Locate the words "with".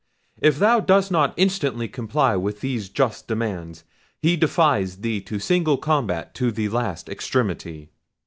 2.35-2.61